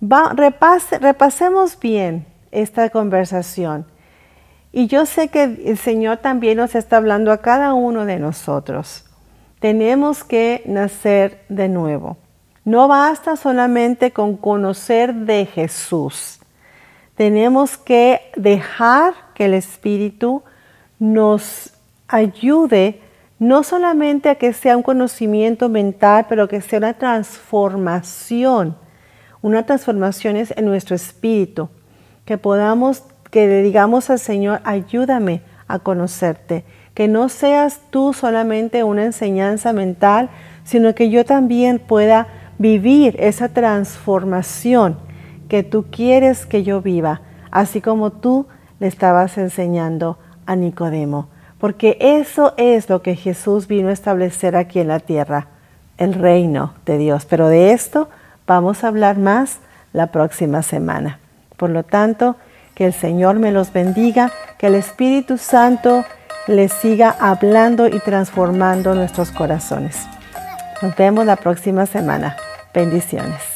repasemos 0.00 1.78
bien 1.80 2.31
esta 2.52 2.90
conversación. 2.90 3.86
Y 4.72 4.86
yo 4.86 5.04
sé 5.04 5.28
que 5.28 5.42
el 5.42 5.76
Señor 5.76 6.18
también 6.18 6.56
nos 6.58 6.74
está 6.74 6.96
hablando 6.98 7.32
a 7.32 7.38
cada 7.38 7.74
uno 7.74 8.06
de 8.06 8.18
nosotros. 8.18 9.04
Tenemos 9.58 10.24
que 10.24 10.62
nacer 10.66 11.44
de 11.48 11.68
nuevo. 11.68 12.16
No 12.64 12.88
basta 12.88 13.36
solamente 13.36 14.12
con 14.12 14.36
conocer 14.36 15.14
de 15.14 15.46
Jesús. 15.46 16.40
Tenemos 17.16 17.76
que 17.76 18.20
dejar 18.36 19.14
que 19.34 19.44
el 19.44 19.54
Espíritu 19.54 20.42
nos 20.98 21.72
ayude 22.08 23.00
no 23.38 23.64
solamente 23.64 24.28
a 24.28 24.36
que 24.36 24.52
sea 24.52 24.76
un 24.76 24.84
conocimiento 24.84 25.68
mental, 25.68 26.26
pero 26.28 26.46
que 26.46 26.60
sea 26.60 26.78
una 26.78 26.94
transformación, 26.94 28.76
una 29.40 29.66
transformación 29.66 30.36
en 30.36 30.64
nuestro 30.64 30.94
espíritu, 30.94 31.68
que 32.24 32.38
podamos 32.38 33.04
que 33.32 33.46
le 33.46 33.62
digamos 33.62 34.10
al 34.10 34.18
Señor, 34.18 34.60
ayúdame 34.62 35.40
a 35.66 35.78
conocerte, 35.78 36.64
que 36.92 37.08
no 37.08 37.30
seas 37.30 37.80
tú 37.88 38.12
solamente 38.12 38.84
una 38.84 39.04
enseñanza 39.04 39.72
mental, 39.72 40.28
sino 40.64 40.94
que 40.94 41.08
yo 41.08 41.24
también 41.24 41.78
pueda 41.78 42.28
vivir 42.58 43.16
esa 43.18 43.48
transformación 43.48 44.98
que 45.48 45.62
tú 45.62 45.86
quieres 45.90 46.44
que 46.44 46.62
yo 46.62 46.82
viva, 46.82 47.22
así 47.50 47.80
como 47.80 48.12
tú 48.12 48.46
le 48.80 48.86
estabas 48.86 49.38
enseñando 49.38 50.18
a 50.44 50.54
Nicodemo. 50.54 51.28
Porque 51.58 51.96
eso 52.00 52.52
es 52.58 52.90
lo 52.90 53.00
que 53.00 53.16
Jesús 53.16 53.66
vino 53.66 53.88
a 53.88 53.92
establecer 53.92 54.56
aquí 54.56 54.78
en 54.78 54.88
la 54.88 55.00
tierra, 55.00 55.46
el 55.96 56.12
reino 56.12 56.74
de 56.84 56.98
Dios. 56.98 57.24
Pero 57.24 57.48
de 57.48 57.72
esto 57.72 58.10
vamos 58.46 58.84
a 58.84 58.88
hablar 58.88 59.16
más 59.16 59.60
la 59.94 60.08
próxima 60.08 60.60
semana. 60.60 61.21
Por 61.62 61.70
lo 61.70 61.84
tanto, 61.84 62.34
que 62.74 62.86
el 62.86 62.92
Señor 62.92 63.38
me 63.38 63.52
los 63.52 63.72
bendiga, 63.72 64.32
que 64.58 64.66
el 64.66 64.74
Espíritu 64.74 65.38
Santo 65.38 66.04
les 66.48 66.72
siga 66.72 67.14
hablando 67.20 67.86
y 67.86 68.00
transformando 68.00 68.96
nuestros 68.96 69.30
corazones. 69.30 69.96
Nos 70.82 70.96
vemos 70.96 71.24
la 71.24 71.36
próxima 71.36 71.86
semana. 71.86 72.36
Bendiciones. 72.74 73.51